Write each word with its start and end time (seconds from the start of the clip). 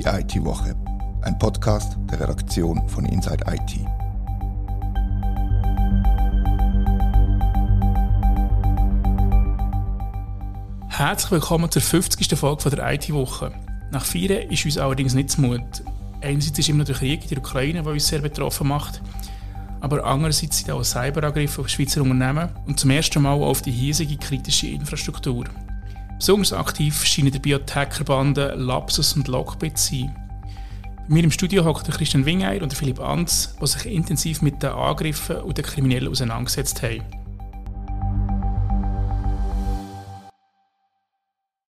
die 0.00 0.06
IT-Woche, 0.06 0.74
ein 1.20 1.38
Podcast 1.38 1.98
der 2.10 2.20
Redaktion 2.20 2.88
von 2.88 3.04
Inside 3.04 3.44
IT. 3.46 3.80
Herzlich 10.88 11.30
willkommen 11.30 11.70
zur 11.70 11.82
50. 11.82 12.38
Folge 12.38 12.70
der 12.70 12.94
IT-Woche. 12.94 13.52
Nach 13.90 14.04
vier 14.04 14.50
ist 14.50 14.64
uns 14.64 14.78
allerdings 14.78 15.12
nicht 15.12 15.30
zu 15.30 15.42
Mut. 15.42 15.60
Einerseits 16.22 16.58
ist 16.58 16.68
immer 16.70 16.78
noch 16.78 16.86
der 16.86 16.94
Krieg 16.94 17.22
in 17.24 17.28
der 17.28 17.38
Ukraine, 17.38 17.82
der 17.82 17.92
uns 17.92 18.08
sehr 18.08 18.20
betroffen 18.20 18.68
macht, 18.68 19.02
aber 19.80 20.02
andererseits 20.04 20.58
sind 20.58 20.70
auch 20.70 20.82
Cyberangriffe 20.82 21.60
auf 21.60 21.68
Schweizer 21.68 22.00
Unternehmen 22.00 22.48
und 22.66 22.80
zum 22.80 22.88
ersten 22.88 23.20
Mal 23.20 23.34
auf 23.34 23.60
die 23.60 23.72
hiesige 23.72 24.16
kritische 24.16 24.68
Infrastruktur. 24.68 25.44
Besonders 26.20 26.52
aktiv 26.52 27.02
scheinen 27.06 27.32
die 27.32 27.54
Hackerbanden 27.54 28.60
Lapsus 28.60 29.14
und 29.14 29.26
Lockbit 29.26 29.78
zu 29.78 29.94
sein. 29.94 30.14
Bei 31.08 31.14
mir 31.14 31.24
im 31.24 31.30
Studio 31.30 31.64
hockt 31.64 31.90
Christian 31.90 32.26
Wingeier 32.26 32.62
und 32.62 32.74
Philipp 32.74 33.00
Anz, 33.00 33.56
die 33.58 33.66
sich 33.66 33.86
intensiv 33.86 34.42
mit 34.42 34.62
den 34.62 34.68
Angriffen 34.68 35.36
und 35.36 35.56
den 35.56 35.64
Kriminellen 35.64 36.10
auseinandergesetzt 36.10 36.82
haben. 36.82 37.02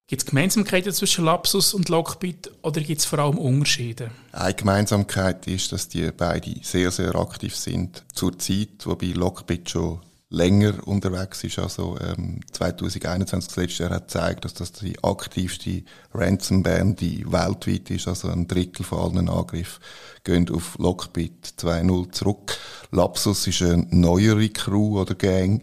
Gibt 0.06 0.22
es 0.22 0.26
Gemeinsamkeiten 0.26 0.92
zwischen 0.92 1.24
Lapsus 1.24 1.72
und 1.72 1.88
Lockbit 1.88 2.50
oder 2.60 2.82
gibt 2.82 3.00
es 3.00 3.06
vor 3.06 3.20
allem 3.20 3.38
Unterschiede? 3.38 4.10
Eine 4.32 4.52
Gemeinsamkeit 4.52 5.46
ist, 5.46 5.72
dass 5.72 5.88
die 5.88 6.10
beide 6.14 6.56
sehr, 6.60 6.90
sehr 6.90 7.14
aktiv 7.14 7.56
sind 7.56 8.04
zur 8.12 8.38
Zeit, 8.38 8.84
wobei 8.84 9.06
Lockbit 9.06 9.70
schon 9.70 10.00
länger 10.32 10.86
unterwegs 10.86 11.44
ist. 11.44 11.58
Also 11.58 11.98
ähm, 12.00 12.40
2021, 12.52 13.48
das 13.48 13.56
letzte 13.56 13.82
Jahr, 13.82 13.92
hat 13.92 14.08
gezeigt, 14.08 14.44
dass 14.44 14.54
das 14.54 14.72
die 14.72 14.96
aktivste 15.04 15.82
Ransom-Band 16.14 17.02
weltweit 17.30 17.90
ist. 17.90 18.08
Also 18.08 18.28
ein 18.28 18.48
Drittel 18.48 18.84
von 18.84 19.16
allen 19.16 19.28
Angriffen 19.28 19.82
gehen 20.24 20.48
auf 20.50 20.76
Lockbit 20.78 21.54
2.0 21.58 22.12
zurück. 22.12 22.56
Lapsus 22.90 23.46
ist 23.46 23.62
eine 23.62 23.86
neuere 23.90 24.48
Crew 24.48 25.00
oder 25.00 25.14
Gang, 25.14 25.62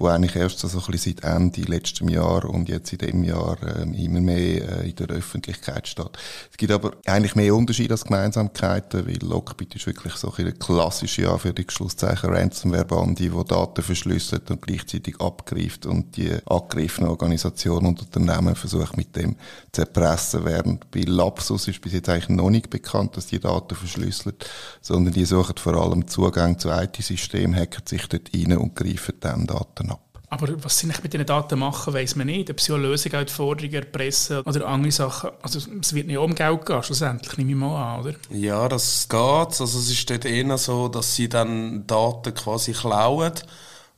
wo 0.00 0.06
eigentlich 0.06 0.34
erst 0.34 0.60
so 0.60 0.66
ein 0.66 0.84
bisschen 0.86 1.16
seit 1.22 1.30
Ende 1.30 1.60
letzten 1.60 2.08
Jahr 2.08 2.46
und 2.46 2.70
jetzt 2.70 2.90
in 2.94 2.98
dem 2.98 3.22
Jahr 3.22 3.58
ähm, 3.76 3.92
immer 3.92 4.22
mehr 4.22 4.80
äh, 4.80 4.88
in 4.88 4.96
der 4.96 5.08
Öffentlichkeit 5.08 5.86
steht. 5.86 6.12
Es 6.50 6.56
gibt 6.56 6.72
aber 6.72 6.92
eigentlich 7.04 7.34
mehr 7.34 7.54
Unterschiede 7.54 7.92
als 7.92 8.04
Gemeinsamkeiten, 8.04 9.06
weil 9.06 9.18
Lockbit 9.18 9.74
ist 9.74 9.86
wirklich 9.86 10.14
so 10.14 10.32
eine 10.34 10.52
klassische 10.52 11.30
Anführungsschlusszeichen 11.30 12.30
Ransomware-Bande, 12.30 13.22
die 13.22 13.44
Daten 13.46 13.82
verschlüsselt 13.82 14.50
und 14.50 14.62
gleichzeitig 14.62 15.20
abgreift 15.20 15.84
und 15.84 16.16
die 16.16 16.32
angegriffene 16.46 17.10
Organisation 17.10 17.84
und 17.84 18.00
Unternehmen 18.00 18.54
versucht 18.54 18.96
mit 18.96 19.14
dem 19.16 19.36
zu 19.70 19.82
erpressen, 19.82 20.46
während 20.46 20.90
bei 20.90 21.02
Lapsus 21.02 21.68
ist 21.68 21.82
bis 21.82 21.92
jetzt 21.92 22.08
eigentlich 22.08 22.30
noch 22.30 22.48
nicht 22.48 22.70
bekannt, 22.70 23.18
dass 23.18 23.26
die 23.26 23.38
Daten 23.38 23.74
verschlüsselt, 23.74 24.48
sondern 24.80 25.12
die 25.12 25.26
suchen 25.26 25.58
vor 25.58 25.74
allem 25.74 26.08
Zugang 26.08 26.58
zu 26.58 26.70
IT-Systemen, 26.70 27.54
hacken 27.54 27.86
sich 27.86 28.06
dort 28.08 28.30
rein 28.34 28.56
und 28.56 28.74
greifen 28.74 29.14
dann 29.20 29.46
Daten 29.46 29.89
aber 30.30 30.62
was 30.62 30.78
sie 30.78 30.86
mit 30.86 31.12
diesen 31.12 31.26
Daten 31.26 31.58
machen, 31.58 31.92
weiß 31.92 32.14
man 32.14 32.28
nicht. 32.28 32.48
Ob 32.50 32.60
sie 32.60 32.72
eine 32.72 32.84
Lösung 32.84 33.12
auch 33.14 33.28
Forderungen 33.28 33.74
erpressen 33.74 34.38
oder 34.40 34.68
andere 34.68 34.92
Sachen. 34.92 35.30
Also 35.42 35.58
es 35.58 35.92
wird 35.92 36.06
nicht 36.06 36.18
um 36.18 36.36
Geld 36.36 36.64
gehen, 36.64 36.82
schlussendlich, 36.84 37.36
nehme 37.36 37.50
ich 37.50 37.56
mal 37.56 37.94
an, 37.94 38.00
oder? 38.00 38.14
Ja, 38.30 38.68
das 38.68 39.08
geht. 39.08 39.18
Also 39.18 39.64
es 39.64 39.90
ist 39.90 40.08
dort 40.08 40.24
eher 40.24 40.56
so, 40.56 40.86
dass 40.88 41.16
sie 41.16 41.28
dann 41.28 41.84
Daten 41.88 42.32
quasi 42.32 42.72
klauen 42.72 43.32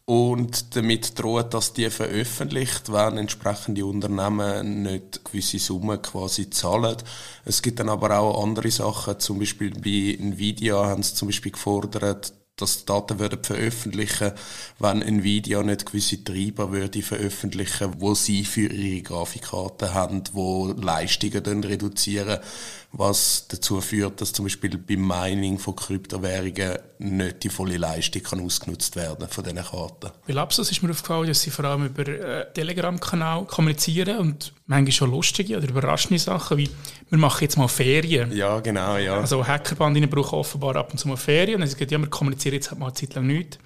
und 0.06 0.74
damit 0.74 1.18
droht, 1.18 1.52
dass 1.54 1.74
die 1.74 1.90
veröffentlicht 1.90 2.90
werden, 2.90 3.18
entsprechende 3.18 3.84
Unternehmen 3.84 4.82
nicht 4.82 5.24
gewisse 5.24 5.58
Summen 5.58 6.00
quasi 6.00 6.48
zahlen. 6.48 6.96
Es 7.44 7.62
gibt 7.62 7.78
dann 7.78 7.88
aber 7.90 8.18
auch 8.18 8.42
andere 8.42 8.70
Sachen, 8.70 9.20
zum 9.20 9.38
Beispiel 9.38 9.70
bei 9.70 10.18
Nvidia 10.18 10.76
haben 10.76 11.02
sie 11.02 11.14
zum 11.14 11.28
Beispiel 11.28 11.52
gefordert, 11.52 12.32
dass 12.56 12.84
Daten 12.84 13.18
würden 13.18 13.42
veröffentlichen, 13.42 14.32
wenn 14.78 15.02
Nvidia 15.02 15.62
nicht 15.62 15.86
gewisse 15.86 16.22
Treiber 16.22 16.70
würde 16.70 17.02
veröffentlichen, 17.02 17.94
wo 17.98 18.14
sie 18.14 18.44
für 18.44 18.66
ihre 18.66 19.02
Grafikkarten 19.02 19.94
haben, 19.94 20.22
wo 20.32 20.68
Leistungen 20.68 21.42
dann 21.42 21.64
reduzieren, 21.64 22.40
was 22.92 23.46
dazu 23.48 23.80
führt, 23.80 24.20
dass 24.20 24.32
zum 24.32 24.44
Beispiel 24.44 24.76
beim 24.76 25.06
Mining 25.06 25.58
von 25.58 25.74
Kryptowährungen 25.74 26.78
nicht 26.98 27.42
die 27.42 27.48
volle 27.48 27.78
Leistung 27.78 28.22
kann 28.22 28.40
ausgenutzt 28.40 28.96
werden 28.96 29.26
von 29.28 29.44
diesen 29.44 29.64
Karten. 29.64 30.10
Bei 30.26 30.32
Lapsus 30.32 30.70
ist 30.70 30.82
mir 30.82 30.90
aufgefallen, 30.90 31.28
dass 31.28 31.40
sie 31.40 31.50
vor 31.50 31.64
allem 31.64 31.86
über 31.86 32.06
äh, 32.06 32.52
Telegram-Kanal 32.52 33.46
kommunizieren 33.46 34.18
und 34.18 34.52
manchmal 34.66 34.92
schon 34.92 35.10
lustige 35.10 35.56
oder 35.56 35.68
überraschende 35.68 36.18
Sachen, 36.18 36.58
wie 36.58 36.68
wir 37.08 37.18
machen 37.18 37.42
jetzt 37.42 37.56
mal 37.56 37.68
Ferien. 37.68 38.30
Ja, 38.32 38.60
genau, 38.60 38.96
ja. 38.98 39.16
Also 39.16 39.46
Hackerbandinnen 39.46 40.10
brauchen 40.10 40.38
offenbar 40.38 40.76
ab 40.76 40.92
und 40.92 40.98
zu 40.98 41.08
mal 41.08 41.16
Ferien 41.16 41.56
und 41.56 41.60
dann 41.62 41.70
sagen, 41.70 41.86
ja, 41.88 41.98
wir 41.98 42.08
kommunizieren 42.08 42.54
jetzt 42.54 42.70
halt 42.70 42.78
mal 42.78 42.86
eine 42.86 42.94
Zeit 42.94 43.14
lang 43.14 43.26
nichts. 43.26 43.58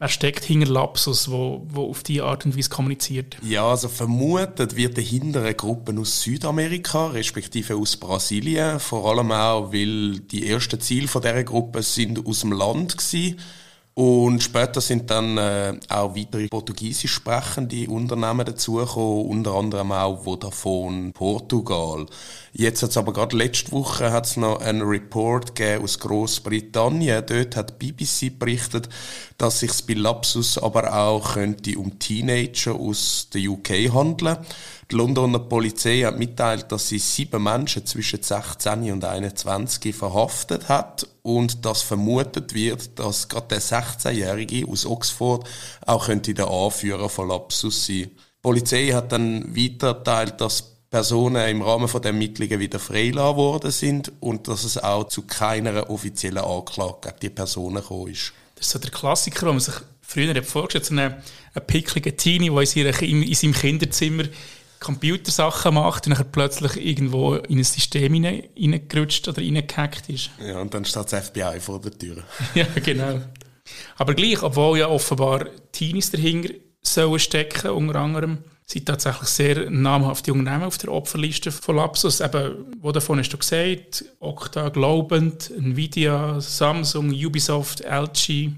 Wer 0.00 0.08
steckt 0.08 0.44
hinter 0.44 0.66
Lapsus, 0.66 1.30
wo, 1.30 1.66
wo 1.68 1.90
auf 1.90 2.02
diese 2.02 2.24
Art 2.24 2.46
und 2.46 2.56
Weise 2.56 2.70
kommuniziert? 2.70 3.36
Ja, 3.42 3.66
also 3.68 3.90
vermutet 3.90 4.74
wird 4.74 4.96
dahinter 4.96 5.42
eine 5.42 5.54
Gruppe 5.54 5.94
aus 6.00 6.22
Südamerika, 6.22 7.08
respektive 7.08 7.76
aus 7.76 7.98
Brasilien. 7.98 8.80
Vor 8.80 9.10
allem 9.10 9.30
auch, 9.30 9.74
weil 9.74 10.20
die 10.20 10.48
ersten 10.48 10.80
Ziele 10.80 11.06
dieser 11.06 11.44
Gruppe 11.44 11.82
sind 11.82 12.26
aus 12.26 12.40
dem 12.40 12.52
Land 12.52 12.96
waren. 13.12 13.36
Und 13.94 14.42
später 14.42 14.80
sind 14.80 15.10
dann 15.10 15.36
äh, 15.36 15.74
auch 15.88 16.14
weitere 16.14 16.46
portugiesisch 16.48 17.12
sprechende 17.12 17.88
Unternehmen 17.88 18.46
dazugekommen, 18.46 19.26
unter 19.26 19.54
anderem 19.54 19.92
auch 19.92 20.22
Vodafone 20.22 21.10
Portugal. 21.12 22.06
Jetzt 22.52 22.82
hat 22.82 22.90
es 22.90 22.96
aber 22.96 23.12
gerade 23.12 23.36
letzte 23.36 23.72
Woche 23.72 24.12
hat's 24.12 24.36
noch 24.36 24.60
einen 24.60 24.82
Report 24.82 25.54
gegeben 25.54 25.84
aus 25.84 25.98
Großbritannien. 25.98 27.24
Dort 27.26 27.56
hat 27.56 27.78
BBC 27.78 28.38
berichtet, 28.38 28.88
dass 29.38 29.60
sich 29.60 29.72
bei 29.86 29.94
Lapsus 29.94 30.56
aber 30.56 30.94
auch 30.94 31.34
könnte 31.34 31.76
um 31.76 31.98
Teenager 31.98 32.74
aus 32.74 33.28
der 33.34 33.50
UK 33.50 33.92
handeln. 33.92 34.38
Die 34.90 34.96
Londoner 34.96 35.38
Polizei 35.38 36.00
hat 36.00 36.18
mitteilt, 36.18 36.72
dass 36.72 36.88
sie 36.88 36.98
sieben 36.98 37.44
Menschen 37.44 37.86
zwischen 37.86 38.22
16 38.22 38.90
und 38.90 39.04
21 39.04 39.94
verhaftet 39.94 40.68
hat 40.68 41.06
und 41.22 41.64
dass 41.64 41.82
vermutet 41.82 42.54
wird, 42.54 42.98
dass 42.98 43.28
gerade 43.28 43.46
der 43.48 43.62
16-Jährige 43.62 44.66
aus 44.68 44.84
Oxford 44.84 45.48
auch 45.86 46.06
könnte 46.06 46.34
der 46.34 46.48
Anführer 46.48 47.08
von 47.08 47.28
Lapsus 47.28 47.86
sein. 47.86 47.96
Die 47.96 48.42
Polizei 48.42 48.88
hat 48.88 49.12
dann 49.12 49.56
weitergeteilt, 49.56 50.40
dass 50.40 50.64
Personen 50.90 51.48
im 51.48 51.62
Rahmen 51.62 51.86
von 51.86 52.02
der 52.02 52.10
Ermittlungen 52.10 52.58
wieder 52.58 52.80
freigelassen 52.80 53.36
worden 53.36 53.70
sind 53.70 54.10
und 54.18 54.48
dass 54.48 54.64
es 54.64 54.76
auch 54.76 55.04
zu 55.04 55.22
keiner 55.22 55.88
offiziellen 55.88 56.38
Anklage 56.38 56.96
gegen 57.02 57.20
die 57.22 57.30
Personen 57.30 57.76
gekommen 57.76 58.08
ist. 58.08 58.32
Das 58.56 58.66
ist 58.66 58.72
so 58.72 58.78
der 58.80 58.90
Klassiker, 58.90 59.46
wo 59.46 59.52
man 59.52 59.60
sich 59.60 59.74
früher 60.02 60.42
vorgestellt 60.42 60.84
hat, 60.84 60.88
so 60.88 60.94
einen, 60.94 61.14
einen 61.54 61.66
pickligen 61.68 62.16
Teenie, 62.16 62.50
der 62.50 63.02
in 63.02 63.34
seinem 63.34 63.54
Kinderzimmer 63.54 64.24
Computersachen 64.80 65.74
macht 65.74 66.06
und 66.06 66.18
dann 66.18 66.32
plötzlich 66.32 66.76
irgendwo 66.84 67.34
in 67.34 67.58
ein 67.58 67.64
System 67.64 68.24
reingerutscht 68.24 69.28
oder 69.28 69.38
reingehackt 69.42 70.08
ist. 70.08 70.30
Ja, 70.40 70.60
und 70.60 70.72
dann 70.72 70.84
steht 70.84 71.12
das 71.12 71.28
FBI 71.28 71.60
vor 71.60 71.80
der 71.80 71.96
Tür. 71.96 72.24
ja, 72.54 72.66
genau. 72.82 73.20
Aber 73.96 74.14
gleich, 74.14 74.42
obwohl 74.42 74.78
ja 74.78 74.88
offenbar 74.88 75.46
Teenies 75.70 76.10
dahinter 76.10 76.54
sollen 76.82 77.20
stecken, 77.20 77.70
unter 77.70 77.96
anderem, 77.96 78.38
sind 78.64 78.86
tatsächlich 78.86 79.28
sehr 79.28 79.70
namhafte 79.70 80.32
Unternehmen 80.32 80.64
auf 80.64 80.78
der 80.78 80.92
Opferliste 80.92 81.50
von 81.50 81.76
Lapsus. 81.76 82.20
Eben, 82.20 82.66
wo 82.80 82.92
davon 82.92 83.18
hast 83.18 83.30
du 83.30 83.38
gesagt? 83.38 84.04
Okta, 84.20 84.68
Globant, 84.68 85.50
Nvidia, 85.50 86.40
Samsung, 86.40 87.10
Ubisoft, 87.10 87.80
LG, 87.80 88.52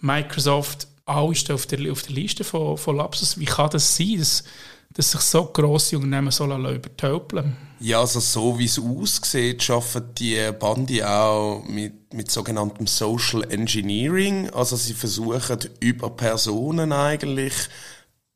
Microsoft, 0.00 0.88
alle 1.06 1.34
stehen 1.34 1.54
auf 1.54 1.66
der, 1.66 1.90
auf 1.90 2.02
der 2.02 2.14
Liste 2.14 2.44
von, 2.44 2.76
von 2.76 2.96
Lapsus. 2.96 3.38
Wie 3.38 3.46
kann 3.46 3.70
das 3.70 3.96
sein, 3.96 4.18
dass 4.18 4.44
dass 4.92 5.12
sich 5.12 5.20
so 5.20 5.46
grosse 5.46 5.96
Unternehmen 5.96 6.30
so 6.30 6.44
übertölpeln. 6.44 7.56
Ja, 7.78 8.00
also 8.00 8.20
so 8.20 8.58
wie 8.58 8.66
es 8.66 8.78
aussieht, 8.78 9.70
arbeiten 9.70 10.14
die 10.18 10.50
Bandi 10.58 11.02
auch 11.02 11.64
mit, 11.66 12.12
mit 12.12 12.30
sogenanntem 12.30 12.86
Social 12.86 13.42
Engineering. 13.50 14.50
Also 14.50 14.76
sie 14.76 14.92
versuchen 14.92 15.60
über 15.80 16.10
Personen 16.10 16.92
eigentlich, 16.92 17.54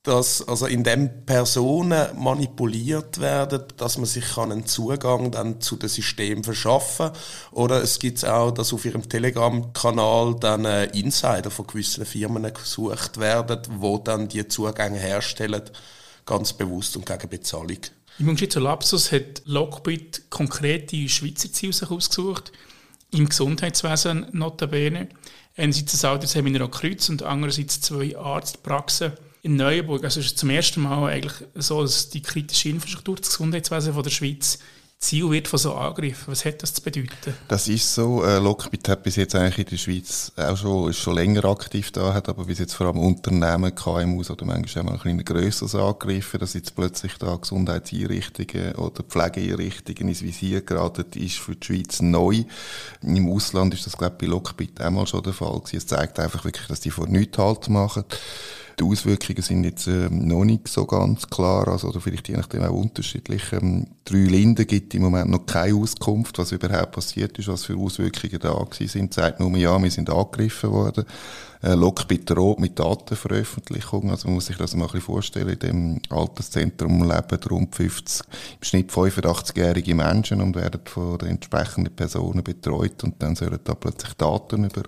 dass 0.05 0.47
also 0.47 0.67
indem 0.67 1.27
Personen 1.27 2.07
manipuliert 2.19 3.21
werden, 3.21 3.65
dass 3.77 3.99
man 3.99 4.07
sich 4.07 4.39
einen 4.39 4.65
Zugang 4.65 5.31
dann 5.31 5.61
zu 5.61 5.77
dem 5.77 5.89
System 5.89 6.45
verschaffen. 6.45 7.11
Oder 7.51 7.83
es 7.83 7.99
gibt 7.99 8.25
auch, 8.25 8.51
dass 8.51 8.73
auf 8.73 8.85
ihrem 8.85 9.07
Telegram-Kanal 9.09 10.37
dann 10.41 10.65
äh, 10.65 10.85
Insider 10.99 11.51
von 11.51 11.67
gewissen 11.67 12.07
Firmen 12.07 12.51
gesucht 12.53 13.19
werden, 13.19 13.61
wo 13.79 13.99
dann 13.99 14.29
die 14.29 14.47
Zugänge 14.47 14.99
herstellen 14.99 15.65
ganz 16.27 16.53
bewusst 16.53 16.97
und 16.97 17.07
gegen 17.07 17.29
Bezahlung. 17.29 17.79
Im 18.19 18.29
Lapsus 18.37 19.11
hat 19.11 19.43
Lockbit 19.45 20.31
konkrete 20.31 21.09
Schweizer 21.09 21.53
Ziele 21.53 21.73
sich 21.73 21.91
ausgesucht, 21.91 22.53
im 23.11 23.29
Gesundheitswesen 23.29 24.27
notabene. 24.33 25.09
Einerseits 25.57 25.93
das 25.93 26.05
Altersheim 26.05 26.47
Kreuz 26.71 27.09
und 27.09 27.23
andererseits 27.23 27.81
zwei 27.81 28.17
Arztpraxen 28.17 29.13
in 29.43 29.57
Neuenburg. 29.57 30.05
Also 30.05 30.21
es 30.21 30.27
ist 30.27 30.39
zum 30.39 30.51
ersten 30.51 30.83
Mal 30.83 31.11
eigentlich 31.11 31.49
so, 31.55 31.83
dass 31.83 32.09
die 32.09 32.23
kritische 32.23 32.71
Infrastruktur 32.71 33.17
des 33.17 33.31
Gesundheitswesens 33.31 34.03
der 34.03 34.11
Schweiz 34.11 34.59
Ziel 34.99 35.31
wird 35.31 35.49
von 35.49 35.59
so 35.59 35.75
Angriffen. 35.75 36.33
Was 36.33 36.45
hat 36.45 36.63
das 36.63 36.73
zu 36.73 36.83
bedeuten? 36.83 37.35
Das 37.49 37.69
ist 37.69 37.95
so. 37.95 38.25
Äh, 38.25 38.39
Lockbit 38.39 38.89
hat 38.89 39.03
bis 39.03 39.17
jetzt 39.17 39.35
eigentlich 39.35 39.59
in 39.59 39.67
der 39.67 39.77
Schweiz 39.77 40.33
auch 40.37 40.57
schon, 40.57 40.91
ist 40.91 40.99
schon 40.99 41.15
länger 41.15 41.45
aktiv 41.45 41.93
da, 41.93 42.15
hat 42.15 42.29
aber 42.29 42.45
bis 42.47 42.59
jetzt 42.59 42.75
vor 42.75 42.87
allem 42.87 42.99
Unternehmen, 42.99 43.75
KMUs 43.75 44.31
oder 44.31 44.47
manchmal 44.47 44.85
auch 44.85 44.89
mal 44.89 44.95
ein 44.95 45.17
bisschen 45.17 45.25
grösseres 45.25 45.75
angegriffen, 45.75 46.41
dass 46.41 46.55
jetzt 46.55 46.75
plötzlich 46.75 47.19
da 47.19 47.37
Gesundheitseinrichtungen 47.37 48.77
oder 48.77 49.03
Pflegeeinrichtungen 49.03 50.09
ins 50.09 50.23
Visier 50.23 50.63
geraten, 50.63 51.05
ist 51.15 51.37
für 51.37 51.55
die 51.55 51.67
Schweiz 51.67 52.01
neu. 52.01 52.45
Im 53.03 53.31
Ausland 53.31 53.75
ist 53.75 53.87
das, 53.87 53.99
glaube 53.99 54.15
ich, 54.15 54.27
bei 54.27 54.27
Lockbit 54.27 54.81
einmal 54.81 55.07
schon 55.07 55.23
der 55.23 55.35
Fall 55.35 55.59
gewesen. 55.61 55.77
Es 55.77 55.87
zeigt 55.87 56.19
einfach 56.19 56.45
wirklich, 56.45 56.67
dass 56.69 56.81
die 56.81 56.91
vor 56.91 57.07
nichts 57.07 57.37
Halt 57.37 57.69
machen. 57.69 58.05
Die 58.79 58.85
Auswirkungen 58.85 59.43
sind 59.43 59.65
jetzt 59.65 59.87
äh, 59.87 60.09
noch 60.11 60.45
nicht 60.45 60.67
so 60.67 60.85
ganz 60.85 61.29
klar, 61.29 61.69
also 61.69 61.89
oder 61.89 62.01
vielleicht 62.01 62.29
je 62.29 62.37
nachdem 62.37 62.65
auch 62.65 62.73
unterschiedlich. 62.73 63.53
Ähm, 63.53 63.87
drei 64.05 64.17
Linden 64.17 64.67
gibt 64.67 64.95
im 64.95 65.03
Moment 65.03 65.31
noch 65.31 65.47
keine 65.47 65.77
Auskunft, 65.77 66.39
was 66.39 66.51
überhaupt 66.51 66.93
passiert 66.93 67.39
ist, 67.39 67.47
was 67.47 67.65
für 67.65 67.77
Auswirkungen 67.77 68.39
da 68.41 68.53
gewesen 68.53 68.89
sind. 68.89 69.15
Sagt 69.15 69.39
nur, 69.39 69.57
ja, 69.57 69.81
wir 69.81 69.91
sind 69.91 70.11
angegriffen 70.11 70.73
worden. 70.73 71.05
Äh, 71.63 71.75
Lockbit 71.75 72.29
droht 72.29 72.59
mit 72.59 72.79
Datenveröffentlichung, 72.79 74.11
also 74.11 74.27
man 74.27 74.35
muss 74.35 74.47
sich 74.47 74.57
das 74.57 74.75
mal 74.75 74.87
ein 74.87 74.87
bisschen 74.87 75.03
vorstellen, 75.03 75.49
in 75.51 75.59
dem 75.61 76.01
Alterszentrum 76.11 77.09
leben 77.09 77.41
rund 77.49 77.75
50, 77.77 78.27
im 78.61 78.65
Schnitt 78.65 78.91
85-jährige 78.91 79.95
Menschen 79.95 80.41
und 80.41 80.57
werden 80.57 80.81
von 80.85 81.17
den 81.19 81.29
entsprechenden 81.29 81.95
Personen 81.95 82.43
betreut 82.43 83.05
und 83.05 83.23
dann 83.23 83.37
sollen 83.37 83.61
da 83.63 83.75
plötzlich 83.75 84.15
Daten 84.15 84.65
über 84.65 84.83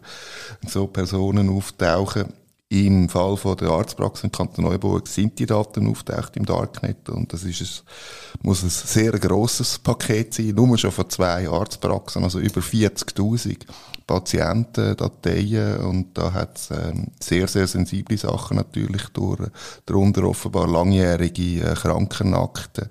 so 0.66 0.88
Personen 0.88 1.48
auftauchen 1.48 2.26
im 2.68 3.08
Fall 3.08 3.36
von 3.36 3.56
der 3.56 3.68
Arztpraxis 3.68 4.24
in 4.24 4.32
Kanton 4.32 4.64
Neuburg 4.64 5.06
sind 5.06 5.38
die 5.38 5.46
Daten 5.46 5.88
auftaucht 5.88 6.36
im 6.36 6.44
Darknet 6.44 7.08
und 7.08 7.32
das 7.32 7.44
ist 7.44 7.60
ein, 7.60 8.42
muss 8.42 8.64
ein 8.64 8.70
sehr 8.70 9.12
grosses 9.12 9.78
Paket 9.78 10.34
sein, 10.34 10.48
nur 10.48 10.76
schon 10.76 10.90
von 10.90 11.08
zwei 11.08 11.48
Arztpraxen, 11.48 12.24
also 12.24 12.40
über 12.40 12.60
40.000 12.60 13.58
Patienten, 14.06 14.96
Dateien 14.96 15.78
und 15.78 16.18
da 16.18 16.32
hat 16.32 16.56
es 16.56 16.70
ähm, 16.70 17.08
sehr, 17.20 17.48
sehr 17.48 17.66
sensible 17.66 18.16
Sachen 18.16 18.56
natürlich 18.56 19.02
durch, 19.12 19.48
darunter 19.84 20.24
offenbar 20.24 20.68
langjährige 20.68 21.62
äh, 21.62 21.74
Krankenakten. 21.74 22.88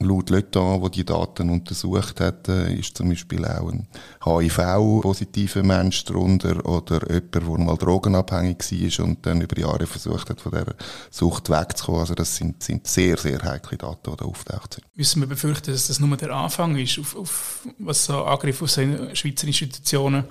Laut 0.00 0.30
Leton, 0.30 0.80
wo 0.80 0.88
die 0.88 1.04
Daten 1.04 1.50
untersucht 1.50 2.20
hat, 2.20 2.48
äh, 2.48 2.74
ist 2.74 2.96
zum 2.96 3.10
Beispiel 3.10 3.44
auch 3.44 3.70
ein 3.70 3.86
HIV-positiver 4.24 5.62
Mensch 5.62 6.04
darunter 6.04 6.64
oder 6.66 7.10
jemand, 7.10 7.34
der 7.34 7.42
mal 7.42 7.76
drogenabhängig 7.76 8.58
war 8.58 9.04
dann 9.22 9.40
über 9.40 9.58
Jahre 9.58 9.86
versucht 9.86 10.30
hat, 10.30 10.40
von 10.40 10.52
dieser 10.52 10.74
Sucht 11.10 11.50
wegzukommen. 11.50 12.00
Also 12.00 12.14
das 12.14 12.36
sind, 12.36 12.62
sind 12.62 12.86
sehr, 12.86 13.16
sehr 13.16 13.42
heikle 13.42 13.78
Daten, 13.78 14.10
die 14.10 14.16
da 14.16 14.24
auftaucht 14.24 14.74
sind. 14.74 14.86
Müssen 14.94 15.20
wir 15.20 15.28
befürchten, 15.28 15.72
dass 15.72 15.88
das 15.88 16.00
nur 16.00 16.16
der 16.16 16.30
Anfang 16.30 16.76
ist, 16.76 16.98
auf, 16.98 17.16
auf 17.16 17.66
was 17.78 18.04
so 18.04 18.24
Angriffe 18.24 18.64
auf 18.64 18.70
Schweizer 18.70 19.46
Institutionen 19.46 20.24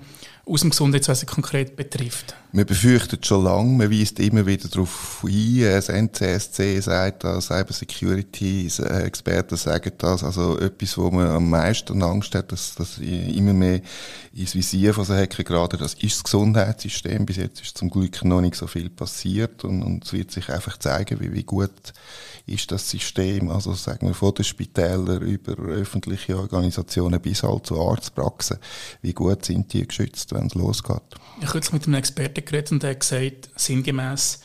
aus 0.45 0.61
dem 0.61 0.69
Gesundheitswesen 0.71 1.27
konkret 1.27 1.75
betrifft? 1.75 2.35
Wir 2.55 2.65
befürchten 2.65 3.17
schon 3.23 3.45
lange, 3.45 3.79
man 3.79 3.89
weist 3.89 4.19
immer 4.19 4.45
wieder 4.45 4.67
darauf 4.67 5.25
hin, 5.27 5.63
das 5.63 5.89
NCSC 5.89 6.79
sagt 6.81 7.23
das, 7.23 7.47
Cybersecurity-Experten 7.47 9.57
sagen 9.57 9.91
das, 9.97 10.23
also 10.23 10.59
etwas, 10.59 10.95
wo 10.99 11.09
man 11.09 11.29
am 11.29 11.49
meisten 11.49 12.03
Angst 12.03 12.35
hat, 12.35 12.51
dass, 12.51 12.75
dass 12.75 12.99
immer 12.99 13.53
mehr 13.53 13.81
ins 14.35 14.53
Visier 14.53 14.93
von 14.93 15.03
so 15.03 15.15
Hacker 15.15 15.43
gerade, 15.43 15.77
das 15.77 15.95
ist 15.95 16.17
das 16.17 16.23
Gesundheitssystem, 16.25 17.25
bis 17.25 17.37
jetzt 17.37 17.59
ist 17.59 17.75
zum 17.75 17.89
Glück 17.89 18.23
noch 18.23 18.41
nicht 18.41 18.53
so 18.53 18.67
viel 18.67 18.91
passiert 18.91 19.63
und, 19.63 19.81
und 19.81 20.05
es 20.05 20.13
wird 20.13 20.29
sich 20.29 20.49
einfach 20.49 20.77
zeigen, 20.77 21.19
wie, 21.21 21.33
wie 21.33 21.43
gut 21.43 21.71
ist 22.45 22.71
das 22.71 22.87
System, 22.87 23.49
also 23.49 23.73
sagen 23.73 24.05
wir 24.05 24.13
von 24.13 24.35
den 24.35 24.43
Spitälern 24.43 25.23
über 25.23 25.53
öffentliche 25.53 26.37
Organisationen 26.37 27.19
bis 27.19 27.41
halt 27.41 27.65
zu 27.65 27.81
Arztpraxen, 27.81 28.59
wie 29.01 29.13
gut 29.13 29.45
sind 29.45 29.73
die 29.73 29.87
geschützt, 29.87 30.33
wenn 30.33 30.47
es 30.47 30.53
losgeht. 30.53 31.01
Ich 31.39 31.45
habe 31.45 31.53
kürzlich 31.53 31.73
mit 31.73 31.87
einem 31.87 31.95
Experten 31.95 32.42
geredet 32.45 32.71
und 32.71 32.83
hat 32.83 32.99
gesagt, 32.99 33.49
sinngemäß, 33.55 34.41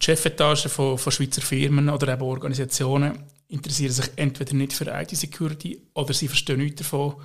die 0.00 0.04
Chefetage 0.04 0.68
von, 0.68 0.96
von 0.96 1.12
Schweizer 1.12 1.42
Firmen 1.42 1.88
oder 1.88 2.12
eben 2.12 2.22
Organisationen 2.22 3.24
interessieren 3.48 3.92
sich 3.92 4.10
entweder 4.16 4.54
nicht 4.54 4.72
für 4.72 4.86
IT-Security 4.86 5.82
oder 5.94 6.14
sie 6.14 6.28
verstehen 6.28 6.58
nichts 6.58 6.82
davon 6.82 7.16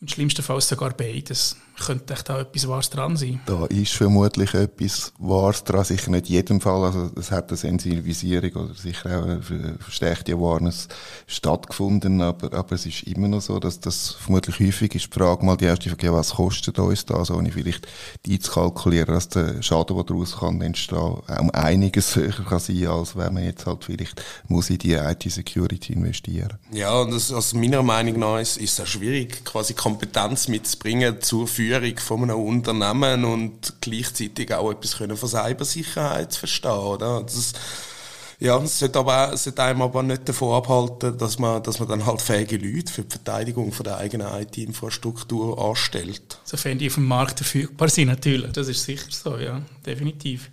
und 0.00 0.10
schlimmstenfalls 0.10 0.68
sogar 0.68 0.90
beides. 0.90 1.56
Könnte 1.78 2.14
echt 2.14 2.28
da 2.28 2.40
etwas 2.40 2.68
Wahres 2.68 2.90
dran 2.90 3.16
sein? 3.16 3.40
Da 3.46 3.66
ist 3.66 3.92
vermutlich 3.92 4.54
etwas 4.54 5.12
Wahres 5.18 5.64
dran, 5.64 5.84
sicher 5.84 6.10
nicht 6.10 6.28
in 6.28 6.36
jedem 6.36 6.60
Fall. 6.60 6.84
Also 6.84 7.10
es 7.18 7.30
hat 7.30 7.48
eine 7.48 7.56
Sensibilisierung 7.56 8.52
oder 8.64 8.74
sicher 8.74 9.18
auch 9.18 9.24
eine 9.24 9.42
verstärkte 9.80 10.34
Awareness 10.34 10.88
stattgefunden, 11.26 12.20
aber, 12.22 12.56
aber 12.56 12.72
es 12.72 12.86
ist 12.86 13.02
immer 13.04 13.28
noch 13.28 13.40
so, 13.40 13.58
dass 13.58 13.80
das 13.80 14.12
vermutlich 14.12 14.60
häufig 14.60 14.94
ist 14.94 15.06
die 15.12 15.18
Frage 15.18 15.44
mal 15.44 15.56
die 15.56 15.64
erste 15.64 15.90
Frage, 15.90 16.12
was 16.12 16.34
kostet 16.34 16.78
uns 16.78 17.04
das, 17.06 17.30
ohne 17.30 17.50
vielleicht 17.50 17.88
die 18.24 18.38
zu 18.38 18.52
kalkulieren, 18.52 19.12
dass 19.14 19.28
der 19.28 19.60
Schaden, 19.62 19.96
der 19.96 20.04
daraus 20.04 20.38
kann 20.38 20.60
entstehen, 20.60 21.18
um 21.40 21.50
einiges 21.50 22.14
höher 22.16 22.32
kann 22.32 22.60
sein, 22.60 22.86
als 22.86 23.16
wenn 23.16 23.34
man 23.34 23.44
jetzt 23.44 23.66
halt 23.66 23.84
vielleicht 23.84 24.22
muss 24.48 24.70
in 24.70 24.78
die 24.78 24.94
IT-Security 24.94 25.92
investieren. 25.92 26.56
Ja, 26.72 27.00
und 27.00 27.12
das, 27.12 27.32
also 27.32 27.56
meiner 27.56 27.82
Meinung 27.82 28.18
nach 28.20 28.38
ist, 28.38 28.58
ist 28.58 28.78
es 28.78 28.80
auch 28.80 28.86
schwierig, 28.86 29.44
quasi 29.44 29.74
Kompetenz 29.74 30.48
mitzubringen 30.48 31.20
zur 31.20 31.48
Führung 31.48 31.64
von 32.00 32.22
einem 32.22 32.36
Unternehmen 32.36 33.24
und 33.24 33.74
gleichzeitig 33.80 34.52
auch 34.52 34.70
etwas 34.70 34.98
können 34.98 35.16
von 35.16 35.28
Cybersicherheit 35.28 36.32
zu 36.32 36.40
verstehen, 36.40 36.70
oder? 36.70 37.22
Das, 37.22 37.52
ja, 38.40 38.58
es 38.58 38.78
sollte, 38.78 39.02
sollte 39.36 39.62
einem 39.62 39.82
aber 39.82 40.02
nicht 40.02 40.28
davon 40.28 40.54
abhalten, 40.54 41.16
dass 41.16 41.38
man, 41.38 41.62
dass 41.62 41.78
man 41.78 41.88
dann 41.88 42.06
halt 42.06 42.20
fähige 42.20 42.56
Leute 42.56 42.92
für 42.92 43.02
die 43.02 43.10
Verteidigung 43.10 43.72
von 43.72 43.84
der 43.84 43.98
eigenen 43.98 44.26
IT-Infrastruktur 44.26 45.58
anstellt. 45.58 46.38
Sofern 46.44 46.78
die 46.78 46.88
auf 46.88 46.94
dem 46.94 47.06
Markt 47.06 47.38
verfügbar 47.38 47.88
sind, 47.88 48.08
natürlich. 48.08 48.52
Das 48.52 48.68
ist 48.68 48.84
sicher 48.84 49.10
so, 49.10 49.38
ja, 49.38 49.62
definitiv. 49.86 50.50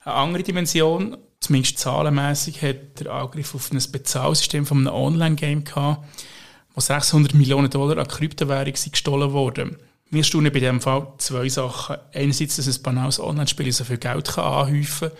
Eine 0.00 0.14
andere 0.14 0.42
Dimension, 0.42 1.16
zumindest 1.40 1.78
zahlenmäßig, 1.78 2.62
hat 2.62 3.00
der 3.00 3.12
Angriff 3.12 3.54
auf 3.54 3.70
ein 3.70 3.82
Bezahlsystem 3.92 4.66
von 4.66 4.78
einem 4.78 4.94
Online-Game 4.94 5.64
gehabt 5.64 6.04
wo 6.74 6.80
600 6.80 7.34
Millionen 7.34 7.70
Dollar 7.70 7.98
an 7.98 8.08
Kryptowährung 8.08 8.74
gestohlen 8.74 9.32
wurden. 9.32 9.76
Wir 10.14 10.22
staunen 10.22 10.52
bei 10.52 10.60
diesem 10.60 10.80
Fall 10.80 11.08
zwei 11.18 11.48
Sachen. 11.48 11.96
Einerseits, 12.14 12.54
dass 12.54 12.68
ein 12.68 12.82
banales 12.82 13.18
Online-Spiel 13.18 13.72
so 13.72 13.82
viel 13.82 13.98
Geld 13.98 14.28
kann 14.28 14.44
anhäufen 14.44 15.08
kann 15.08 15.18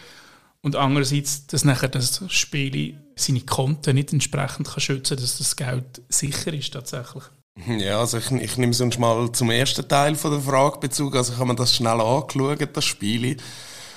und 0.62 0.76
andererseits, 0.76 1.49
dass 1.49 1.64
nachher 1.64 1.88
das 1.88 2.23
Spiel 2.29 2.96
seine 3.17 3.41
Konten 3.41 3.97
nicht 3.97 4.12
entsprechend 4.12 4.68
kann 4.68 4.80
schützen 4.80 5.16
kann, 5.16 5.25
dass 5.25 5.38
das 5.38 5.57
Geld 5.57 6.02
sicher 6.09 6.52
ist 6.54 6.73
tatsächlich. 6.73 7.25
Ja, 7.66 7.99
also 7.99 8.18
ich, 8.18 8.30
ich 8.30 8.57
nehme 8.57 8.73
sonst 8.73 9.00
mal 9.00 9.33
zum 9.33 9.50
ersten 9.50 9.87
Teil 9.88 10.14
von 10.14 10.30
der 10.30 10.40
Frage 10.40 10.78
Bezug. 10.78 11.16
Also 11.16 11.33
ich 11.33 11.38
habe 11.40 11.49
mir 11.49 11.57
das 11.57 11.75
schnell 11.75 12.00
angeschaut, 12.00 12.68
das 12.73 12.85
Spiel. 12.85 13.37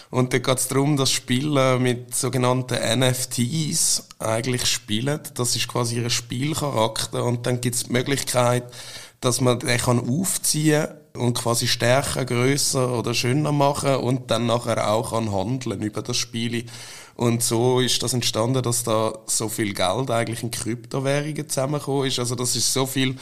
Und 0.10 0.34
da 0.34 0.40
geht 0.40 0.58
es 0.58 0.68
darum, 0.68 0.98
dass 0.98 1.12
Spieler 1.12 1.78
mit 1.78 2.16
sogenannten 2.16 3.00
NFTs 3.00 4.08
eigentlich 4.18 4.66
spielen. 4.66 5.20
Das 5.36 5.56
ist 5.56 5.68
quasi 5.68 5.98
ihr 6.02 6.10
Spielcharakter. 6.10 7.24
Und 7.24 7.46
dann 7.46 7.62
gibt 7.62 7.76
es 7.76 7.84
die 7.84 7.92
Möglichkeit, 7.92 8.64
dass 9.22 9.42
man 9.42 9.60
den 9.60 9.78
kann 9.78 10.00
aufziehen 10.00 10.88
und 11.14 11.38
quasi 11.38 11.68
stärker, 11.68 12.26
größer 12.26 12.98
oder 12.98 13.14
schöner 13.14 13.52
machen 13.52 13.96
und 13.96 14.30
dann 14.30 14.46
nachher 14.46 14.92
auch 14.92 15.12
kann 15.12 15.32
handeln 15.32 15.82
über 15.82 16.02
das 16.02 16.18
Spiel. 16.18 16.66
Und 17.16 17.42
so 17.42 17.80
ist 17.80 18.04
das 18.04 18.14
entstanden, 18.14 18.62
dass 18.62 18.84
da 18.84 19.18
so 19.26 19.50
viel 19.50 19.74
Geld 19.74 20.12
eigentlich 20.12 20.44
in 20.44 20.52
Kryptowährungen 20.52 21.50
zusammengekommen 21.50 22.06
ist. 22.06 22.20
Also 22.20 22.36
das 22.36 22.56
ist 22.56 22.72
so 22.72 22.86
viel, 22.86 23.16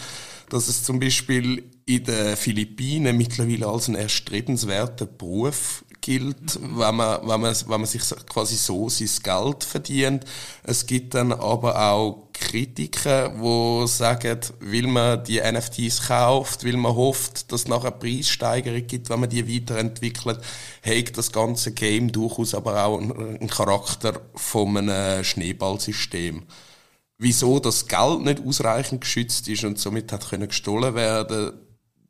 dass 0.50 0.68
es 0.68 0.84
zum 0.84 1.00
Beispiel 1.00 1.64
in 1.86 2.04
den 2.04 2.36
Philippinen 2.36 3.16
mittlerweile 3.16 3.68
als 3.68 3.88
ein 3.88 3.96
erstrebenswerter 3.96 5.06
Beruf 5.06 5.85
gilt, 6.06 6.60
wenn 6.62 6.96
man, 6.96 7.20
wenn 7.28 7.42
man, 7.42 7.56
wenn 7.56 7.82
man 7.82 7.86
sich 7.86 8.04
quasi 8.30 8.56
so 8.56 8.90
sein 8.90 9.10
Geld 9.24 9.64
verdient. 9.64 10.24
Es 10.62 10.86
gibt 10.86 11.16
dann 11.16 11.32
aber 11.32 11.82
auch 11.82 12.28
Kritiker, 12.32 13.30
die 13.30 13.88
sagen, 13.88 14.40
weil 14.60 14.84
man 14.84 15.24
die 15.24 15.42
NFTs 15.42 16.08
kauft, 16.08 16.64
weil 16.64 16.78
man 16.78 16.96
hofft, 16.96 17.52
dass 17.52 17.62
es 17.62 17.68
nachher 17.68 17.90
Preissteigerung 17.90 18.86
gibt, 18.86 19.10
wenn 19.10 19.22
man 19.22 19.30
die 19.32 19.52
weiterentwickelt, 19.52 20.40
hat 20.86 21.18
das 21.18 21.32
ganze 21.32 21.72
Game 21.72 22.12
durchaus 22.12 22.54
aber 22.54 22.86
auch 22.86 23.00
einen 23.00 23.50
Charakter 23.50 24.22
von 24.36 24.78
einem 24.78 25.24
Schneeballsystem. 25.24 26.44
Wieso 27.18 27.60
das 27.60 27.88
Geld 27.88 28.22
nicht 28.22 28.46
ausreichend 28.46 29.02
geschützt 29.02 29.48
ist 29.48 29.64
und 29.64 29.80
somit 29.80 30.12
hat 30.12 30.30
können 30.30 30.50
gestohlen 30.50 30.94
werden, 30.94 31.54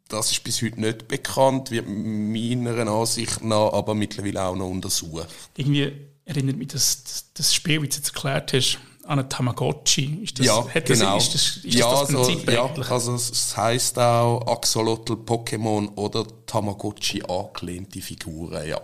das 0.07 0.31
ist 0.31 0.43
bis 0.43 0.61
heute 0.61 0.79
nicht 0.79 1.07
bekannt, 1.07 1.71
wird 1.71 1.87
meiner 1.87 2.87
Ansicht 2.87 3.43
nach 3.43 3.73
aber 3.73 3.95
mittlerweile 3.95 4.43
auch 4.43 4.55
noch 4.55 4.69
untersucht. 4.69 5.27
Irgendwie 5.57 5.91
erinnert 6.25 6.57
mich 6.57 6.67
das, 6.69 7.03
das, 7.03 7.25
das 7.33 7.53
Spiel, 7.53 7.81
wie 7.81 7.87
du 7.87 7.97
es 7.97 8.07
erklärt 8.07 8.53
hast, 8.53 8.79
an 9.05 9.19
einen 9.19 9.29
Tamagotchi. 9.29 10.23
Ist 10.23 10.39
das, 10.39 10.47
ja, 10.47 10.67
hat 10.67 10.85
genau. 10.85 11.15
Das, 11.15 11.25
ist 11.25 11.33
das, 11.33 11.57
ist 11.57 11.75
ja, 11.75 11.89
das 11.89 12.15
also, 12.15 12.51
ja, 12.51 12.65
also 12.89 13.15
es 13.15 13.57
heisst 13.57 13.97
auch 13.99 14.45
Axolotl, 14.47 15.13
Pokémon 15.13 15.95
oder 15.95 16.25
Tamagotchi 16.45 17.23
angelehnte 17.27 18.01
Figuren, 18.01 18.67
ja. 18.67 18.81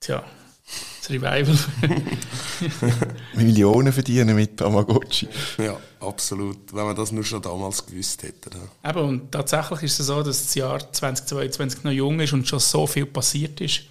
Tja, 0.00 0.24
Das 1.00 1.10
Revival. 1.10 1.58
Millionen 3.34 3.92
verdienen 3.92 4.36
mit 4.36 4.56
Tamagotchi. 4.56 5.28
Ja, 5.58 5.76
absolut. 5.98 6.72
Wenn 6.72 6.84
man 6.84 6.94
das 6.94 7.10
nur 7.10 7.24
schon 7.24 7.42
damals 7.42 7.84
gewusst 7.84 8.22
hätte. 8.22 8.50
Ja. 8.84 8.90
Eben, 8.90 9.08
und 9.08 9.32
tatsächlich 9.32 9.82
ist 9.82 9.98
es 9.98 10.06
so, 10.06 10.22
dass 10.22 10.44
das 10.44 10.54
Jahr 10.54 10.92
2022 10.92 11.82
noch 11.82 11.90
jung 11.90 12.20
ist 12.20 12.32
und 12.32 12.46
schon 12.46 12.60
so 12.60 12.86
viel 12.86 13.06
passiert 13.06 13.60
ist. 13.60 13.82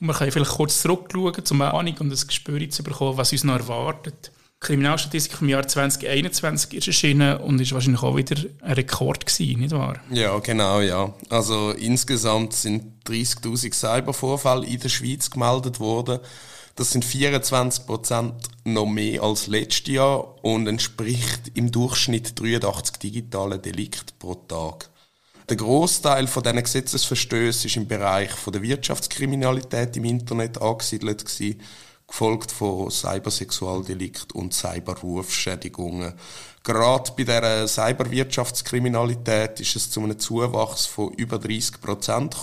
Und 0.00 0.06
wir 0.06 0.14
können 0.14 0.30
vielleicht 0.30 0.52
kurz 0.52 0.80
zurückschauen, 0.80 1.34
um 1.50 1.62
eine 1.62 1.74
Ahnung 1.74 1.96
und 1.98 2.12
ein 2.12 2.26
Gespür 2.26 2.70
zu 2.70 2.82
bekommen, 2.84 3.16
was 3.16 3.32
uns 3.32 3.42
noch 3.44 3.58
erwartet. 3.58 4.30
Kriminalstatistik 4.62 5.36
vom 5.36 5.48
Jahr 5.48 5.66
2021 5.66 6.74
ist 6.74 6.86
erschienen 6.86 7.36
und 7.38 7.60
ist 7.60 7.72
wahrscheinlich 7.72 8.02
auch 8.04 8.16
wieder 8.16 8.36
ein 8.62 8.74
Rekord 8.74 9.26
gewesen, 9.26 9.58
nicht 9.58 9.72
wahr? 9.72 9.96
Ja, 10.10 10.38
genau, 10.38 10.80
ja. 10.80 11.12
Also 11.30 11.72
insgesamt 11.72 12.52
sind 12.52 13.04
30'000 13.04 13.74
Cybervorfälle 13.74 14.64
in 14.64 14.78
der 14.78 14.88
Schweiz 14.88 15.30
gemeldet 15.30 15.80
worden. 15.80 16.20
Das 16.76 16.92
sind 16.92 17.04
24 17.04 17.86
Prozent 17.86 18.34
noch 18.62 18.86
mehr 18.86 19.24
als 19.24 19.48
letztes 19.48 19.94
Jahr 19.94 20.44
und 20.44 20.68
entspricht 20.68 21.50
im 21.54 21.72
Durchschnitt 21.72 22.40
83 22.40 22.98
digitalen 22.98 23.60
Delikte 23.60 24.14
pro 24.16 24.36
Tag. 24.36 24.90
Der 25.48 25.56
Großteil 25.56 26.28
von 26.28 26.44
diesen 26.44 26.62
Gesetzesverstößen 26.62 27.66
ist 27.66 27.76
im 27.76 27.88
Bereich 27.88 28.30
von 28.30 28.52
der 28.52 28.62
Wirtschaftskriminalität 28.62 29.96
im 29.96 30.04
Internet 30.04 30.62
angesiedelt 30.62 31.24
gewesen 31.24 31.60
gefolgt 32.12 32.52
von 32.52 32.90
Cybersexualdelikt 32.90 34.34
und 34.34 34.52
Cyberrufschädigungen. 34.52 36.12
Gerade 36.62 37.10
bei 37.16 37.24
der 37.24 37.66
Cyberwirtschaftskriminalität 37.66 39.60
ist 39.60 39.76
es 39.76 39.90
zu 39.90 40.00
einem 40.00 40.18
Zuwachs 40.18 40.84
von 40.84 41.14
über 41.14 41.38
30 41.38 41.80
Prozent. 41.80 42.36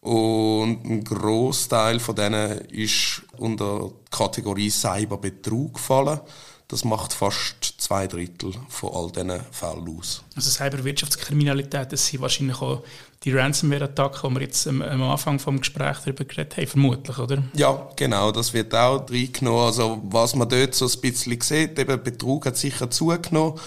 Und 0.00 0.84
ein 0.84 1.02
Großteil 1.02 1.98
von 1.98 2.14
denen 2.14 2.58
ist 2.68 3.22
unter 3.36 3.90
die 3.90 4.16
Kategorie 4.16 4.70
Cyberbetrug 4.70 5.74
gefallen. 5.74 6.20
Das 6.68 6.84
macht 6.84 7.14
fast 7.14 7.76
zwei 7.78 8.06
Drittel 8.06 8.52
von 8.68 8.90
all 8.92 9.10
diesen 9.10 9.40
Fällen 9.52 9.98
aus. 9.98 10.22
Also 10.36 10.50
Cyberwirtschaftskriminalität, 10.50 11.90
das 11.90 12.06
sind 12.06 12.20
wahrscheinlich 12.20 12.60
auch 12.60 12.84
die 13.24 13.32
Ransomware-Attacken, 13.32 14.28
die 14.28 14.36
wir 14.36 14.42
jetzt 14.42 14.66
am, 14.68 14.82
Anfang 14.82 15.38
des 15.38 15.60
Gesprächs 15.60 16.00
darüber 16.04 16.24
geredet 16.24 16.56
haben, 16.58 16.66
vermutlich, 16.66 17.18
oder? 17.18 17.42
Ja, 17.54 17.88
genau, 17.96 18.30
das 18.32 18.52
wird 18.52 18.74
auch 18.74 19.10
reingenommen. 19.10 19.64
Also 19.64 20.02
was 20.04 20.34
man 20.34 20.48
dort 20.48 20.74
so 20.74 20.86
ein 20.86 21.00
bisschen 21.00 21.40
sieht, 21.40 21.78
eben 21.78 22.02
Betrug 22.02 22.44
hat 22.44 22.58
sicher 22.58 22.90
zugenommen. 22.90 23.58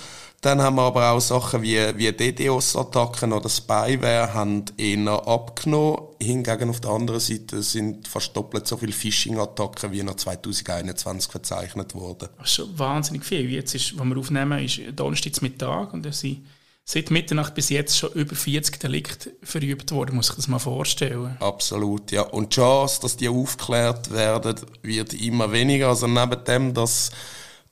Dann 0.41 0.59
haben 0.59 0.77
wir 0.77 0.81
aber 0.81 1.11
auch 1.11 1.19
Sachen 1.19 1.61
wie, 1.61 1.77
wie 1.97 2.11
DDoS-Attacken 2.11 3.31
oder 3.31 3.47
Spyware 3.47 4.33
haben 4.33 4.65
eher 4.75 5.27
abgenommen. 5.27 5.99
Hingegen 6.19 6.71
auf 6.71 6.81
der 6.81 6.89
anderen 6.89 7.19
Seite 7.19 7.61
sind 7.61 8.07
fast 8.07 8.35
doppelt 8.35 8.65
so 8.65 8.77
viele 8.77 8.91
Phishing-Attacken 8.91 9.91
wie 9.91 10.01
noch 10.01 10.15
2021 10.15 11.31
verzeichnet 11.31 11.93
worden. 11.93 12.29
Das 12.39 12.47
ist 12.47 12.55
schon 12.55 12.79
wahnsinnig 12.79 13.23
viel. 13.23 13.51
Jetzt 13.51 13.75
ist, 13.75 13.97
was 13.99 14.05
wir 14.05 14.17
aufnehmen, 14.17 14.65
ist 14.65 14.81
Donnerstag 14.95 15.43
Mittag 15.43 15.93
und 15.93 16.07
es 16.07 16.21
sind 16.21 16.43
seit 16.85 17.11
Mitternacht 17.11 17.53
bis 17.53 17.69
jetzt 17.69 17.99
schon 17.99 18.11
über 18.13 18.35
40 18.35 18.79
Delikte 18.79 19.33
verübt 19.43 19.91
worden, 19.91 20.15
muss 20.15 20.31
ich 20.31 20.35
das 20.35 20.47
mal 20.47 20.57
vorstellen. 20.57 21.37
Absolut, 21.39 22.11
ja. 22.11 22.23
Und 22.23 22.51
die 22.51 22.55
Chance, 22.55 22.99
dass 23.01 23.15
die 23.15 23.29
aufgeklärt 23.29 24.11
werden, 24.11 24.55
wird 24.81 25.13
immer 25.13 25.51
weniger. 25.51 25.89
Also 25.89 26.07
neben 26.07 26.43
dem, 26.45 26.73
dass 26.73 27.11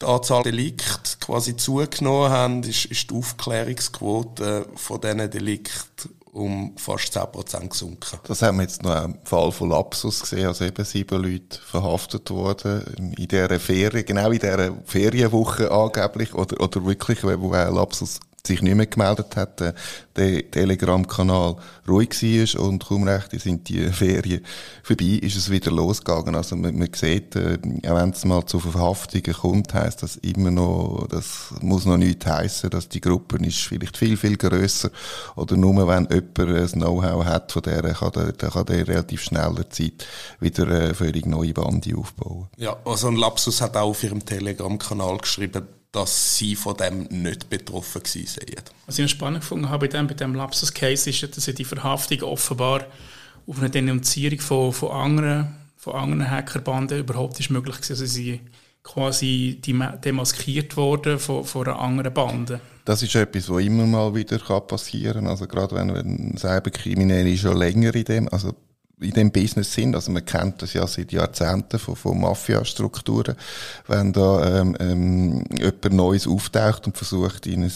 die 0.02 0.06
Anzahl 0.06 0.44
Delikte 0.44 1.18
quasi 1.20 1.56
zugenommen 1.56 2.30
haben, 2.30 2.64
ist, 2.64 2.86
ist 2.86 3.12
die 3.12 3.16
Aufklärungsquote 3.16 4.68
von 4.76 5.02
diesen 5.02 5.30
Delikten 5.30 6.16
um 6.32 6.74
fast 6.78 7.18
10% 7.18 7.70
gesunken. 7.70 8.20
Das 8.24 8.42
haben 8.42 8.58
wir 8.58 8.64
jetzt 8.64 8.84
noch 8.84 9.04
im 9.04 9.18
Fall 9.24 9.52
von 9.52 9.70
Lapsus 9.70 10.22
gesehen, 10.22 10.48
also 10.48 10.64
eben 10.64 10.86
sieben 10.86 11.22
Leute 11.22 11.60
verhaftet 11.60 12.30
worden 12.30 12.84
in 13.18 13.28
dieser 13.28 13.60
Ferien, 13.60 14.06
genau 14.06 14.32
in 14.32 14.40
dieser 14.40 14.74
Ferienwoche 14.86 15.72
angeblich, 15.72 16.34
oder, 16.34 16.62
oder 16.62 16.86
wirklich, 16.86 17.24
wo 17.24 17.52
Lapsus 17.52 18.20
sich 18.46 18.62
nicht 18.62 18.76
mehr 18.76 18.86
gemeldet 18.86 19.36
hat, 19.36 19.62
äh, 19.62 19.74
der 20.16 20.52
Telegram-Kanal 20.52 21.56
ruhig 21.88 22.10
war 22.22 22.66
und 22.66 22.86
kaum 22.86 23.04
recht 23.04 23.32
sind 23.40 23.70
die 23.70 23.88
Ferien 23.92 24.42
vorbei, 24.84 25.20
ist 25.22 25.36
es 25.36 25.50
wieder 25.50 25.72
losgegangen. 25.72 26.36
Also 26.36 26.56
man, 26.56 26.78
man 26.78 26.90
sieht, 26.94 27.36
äh, 27.36 27.58
wenn 27.62 28.10
es 28.10 28.26
mal 28.26 28.46
zu 28.46 28.60
Verhaftungen 28.60 29.34
kommt, 29.34 29.74
heisst 29.74 30.04
das 30.04 30.18
immer 30.18 30.52
noch, 30.52 31.08
das 31.10 31.54
muss 31.62 31.86
noch 31.86 31.98
nicht 31.98 32.26
heißen, 32.26 32.70
dass 32.70 32.90
die 32.90 33.02
Gruppe 33.02 33.38
ist 33.46 33.60
vielleicht 33.60 33.98
viel, 33.98 34.18
viel 34.18 34.38
grösser 34.38 34.90
oder 35.36 35.56
nur 35.56 35.88
wenn 35.88 36.08
jemand 36.10 36.40
ein 36.40 36.80
Know-how 36.80 37.26
hat 37.26 37.52
von 37.52 37.62
der, 37.62 37.82
kann 37.94 38.12
der, 38.12 38.32
der 38.34 38.50
kann 38.50 38.66
der 38.66 38.88
relativ 38.88 39.22
schneller 39.22 39.70
Zeit 39.70 40.06
wieder 40.40 40.68
eine 40.68 40.94
völlig 40.94 41.26
neue 41.26 41.54
Bande 41.54 41.96
aufbauen. 41.96 42.48
Ja, 42.58 42.78
also 42.86 43.08
ein 43.08 43.16
Lapsus 43.16 43.62
hat 43.62 43.78
auch 43.78 43.90
auf 43.90 44.04
ihrem 44.04 44.26
Telegram-Kanal 44.26 45.18
geschrieben, 45.18 45.68
dass 45.92 46.38
sie 46.38 46.56
von 46.56 46.78
dem 46.78 47.04
nicht 47.10 47.50
betroffen 47.50 48.04
gewesen 48.04 48.28
sind. 48.28 48.72
Was 48.86 49.00
ich 49.00 49.04
noch 49.04 49.10
spannend 49.10 49.42
gefunden 49.42 49.70
habe 49.70 49.88
bei 49.88 49.98
dem, 49.98 50.08
bei 50.08 50.14
dem 50.14 50.36
Lapsus-Case 50.36 51.10
ist, 51.10 51.36
dass 51.36 51.46
die 51.46 51.66
Verhaftung 51.66 52.22
offenbar 52.24 52.86
auf 53.48 53.58
eine 53.58 53.70
Denunzierung 53.70 54.40
von, 54.40 54.74
von 54.74 54.92
anderen, 54.92 55.56
von 55.78 55.96
anderen 55.96 56.30
Hackerbanden 56.30 57.00
überhaupt 57.00 57.40
ist 57.40 57.50
möglich 57.50 57.78
gewesen. 57.78 57.94
Also 57.94 58.06
sie 58.06 58.42
quasi 58.84 59.60
demaskiert 59.62 60.78
worden 60.78 61.20
von, 61.20 61.44
von 61.44 61.68
einer 61.68 61.80
anderen 61.80 62.14
Bande. 62.14 62.62
Das 62.86 63.04
ist 63.04 63.16
etwas, 63.16 63.50
was 63.50 63.64
immer 63.64 63.86
mal 63.86 64.14
wieder 64.14 64.38
passieren 64.62 65.24
kann. 65.24 65.28
Also 65.28 65.48
gerade 65.48 65.76
wenn, 65.76 65.94
wenn 65.94 66.38
Cyberkriminelle 66.38 67.36
schon 67.38 67.58
länger 67.58 67.94
in 67.96 68.04
dem, 68.06 68.30
also 68.30 68.54
in 69.02 69.12
dem 69.12 69.32
Business 69.32 69.74
sind. 69.74 69.96
Also 69.96 70.12
man 70.12 70.26
kennt 70.26 70.62
das 70.62 70.74
ja 70.74 70.86
seit 70.86 71.12
Jahrzehnten 71.12 71.80
von, 71.80 71.96
von 71.96 72.20
Mafia-Strukturen. 72.20 73.36
Wenn 73.88 74.12
da 74.12 74.60
ähm, 74.60 74.76
ähm, 74.80 75.46
jemand 75.58 75.94
Neues 75.94 76.28
auftaucht 76.28 76.86
und 76.88 76.98
versucht, 76.98 77.48
in 77.48 77.64
ein, 77.64 77.72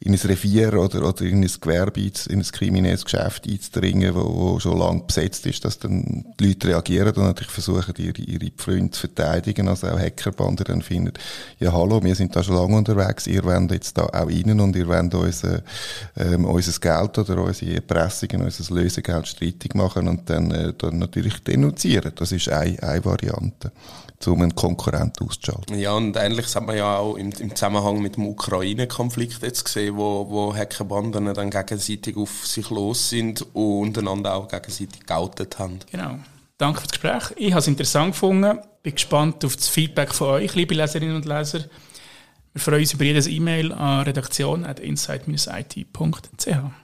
in 0.00 0.12
ein 0.12 0.20
Revier 0.20 0.74
oder, 0.74 1.08
oder 1.08 1.22
in 1.22 1.42
ein 1.42 1.50
Gewerbe, 1.60 2.00
in 2.00 2.40
ein 2.40 2.42
kriminelles 2.42 3.04
Geschäft 3.04 3.48
einzudringen, 3.48 4.14
wo, 4.14 4.20
wo 4.20 4.60
schon 4.60 4.78
lange 4.78 5.02
besetzt 5.02 5.46
ist, 5.46 5.64
dass 5.64 5.78
dann 5.78 6.24
die 6.38 6.48
Leute 6.48 6.68
reagieren 6.68 7.14
und 7.14 7.24
natürlich 7.24 7.52
versuchen, 7.52 7.94
ihre, 7.98 8.22
ihre 8.22 8.52
Freunde 8.56 8.90
zu 8.90 9.00
verteidigen. 9.00 9.66
Also 9.66 9.88
auch 9.88 9.98
Hackerbande 9.98 10.64
dann 10.64 10.82
finden, 10.82 11.14
ja 11.58 11.72
hallo, 11.72 12.02
wir 12.02 12.14
sind 12.14 12.36
da 12.36 12.42
schon 12.42 12.56
lange 12.56 12.76
unterwegs, 12.76 13.26
ihr 13.26 13.44
wollt 13.44 13.70
jetzt 13.72 13.96
da 13.98 14.04
auch 14.04 14.12
rein 14.28 14.60
und 14.60 14.76
ihr 14.76 14.86
wollt 14.86 15.14
unser, 15.14 15.62
ähm, 16.16 16.44
unser 16.44 16.78
Geld 16.78 17.18
oder 17.18 17.42
unsere 17.42 17.74
Erpressungen, 17.74 18.42
unser 18.42 18.74
Lösegeld 18.74 19.26
streitig 19.26 19.74
machen 19.74 20.06
und 20.08 20.28
dann, 20.28 20.43
äh, 20.50 20.72
dann 20.76 20.98
natürlich 20.98 21.42
denunzieren. 21.42 22.12
Das 22.14 22.32
ist 22.32 22.48
eine, 22.48 22.82
eine 22.82 23.04
Variante 23.04 23.72
um 24.26 24.42
einen 24.42 24.54
Konkurrent 24.54 25.20
auszuschalten. 25.20 25.78
Ja, 25.78 25.92
und 25.92 26.16
ähnliches 26.16 26.56
hat 26.56 26.66
man 26.66 26.76
ja 26.76 26.96
auch 26.96 27.16
im, 27.16 27.30
im 27.30 27.54
Zusammenhang 27.54 28.00
mit 28.00 28.16
dem 28.16 28.26
Ukraine-Konflikt 28.26 29.42
jetzt 29.42 29.64
gesehen, 29.64 29.96
wo, 29.96 30.30
wo 30.30 30.54
Hackerbanden 30.54 31.32
dann 31.34 31.50
gegenseitig 31.50 32.16
auf 32.16 32.46
sich 32.46 32.70
los 32.70 33.10
sind 33.10 33.44
und 33.54 33.98
einander 33.98 34.34
auch 34.34 34.48
gegenseitig 34.48 35.04
geoutet 35.06 35.58
haben. 35.58 35.80
Genau. 35.90 36.16
Danke 36.58 36.80
für 36.80 36.86
das 36.86 37.00
Gespräch. 37.00 37.32
Ich 37.36 37.50
habe 37.52 37.60
es 37.60 37.66
interessant 37.66 38.12
gefunden. 38.12 38.58
Bin 38.82 38.94
gespannt 38.94 39.44
auf 39.44 39.56
das 39.56 39.68
Feedback 39.68 40.14
von 40.14 40.28
euch, 40.28 40.54
liebe 40.54 40.74
Leserinnen 40.74 41.16
und 41.16 41.26
Leser. 41.26 41.64
Wir 42.52 42.60
freuen 42.60 42.80
uns 42.80 42.92
über 42.92 43.04
jedes 43.04 43.26
E-Mail 43.26 43.72
an 43.72 44.02
redaktion.insight-it.ch. 44.02 46.83